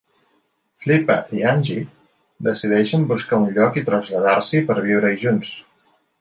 Flipper 0.85 1.17
i 1.39 1.43
Angie 1.49 1.83
decideixen 2.47 3.05
buscar 3.13 3.39
un 3.43 3.45
lloc 3.59 3.79
i 3.83 3.85
traslladar-s'hi 3.91 4.63
per 4.73 4.79
viure-hi 4.89 5.23
junts. 5.27 5.55